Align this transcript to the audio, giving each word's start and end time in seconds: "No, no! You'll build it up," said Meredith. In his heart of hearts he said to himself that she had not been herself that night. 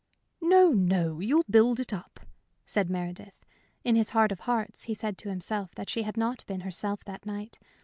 "No, 0.41 0.69
no! 0.71 1.19
You'll 1.19 1.43
build 1.47 1.79
it 1.79 1.93
up," 1.93 2.21
said 2.65 2.89
Meredith. 2.89 3.35
In 3.83 3.95
his 3.95 4.09
heart 4.09 4.31
of 4.31 4.39
hearts 4.49 4.85
he 4.85 4.95
said 4.95 5.15
to 5.19 5.29
himself 5.29 5.75
that 5.75 5.91
she 5.91 6.01
had 6.01 6.17
not 6.17 6.43
been 6.47 6.61
herself 6.61 7.03
that 7.03 7.23
night. 7.23 7.59